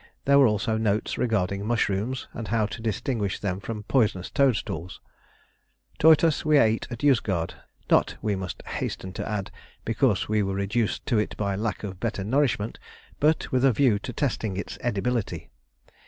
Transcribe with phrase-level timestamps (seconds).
[0.25, 4.99] There were also notes regarding mushrooms, and how to distinguish them from poisonous toadstools.
[5.99, 7.53] Tortoise we ate at Yozgad,
[7.91, 9.51] not, we must hasten to add,
[9.85, 12.79] because we were reduced to it by lack of better nourishment,
[13.19, 15.51] but with a view to testing its edibility.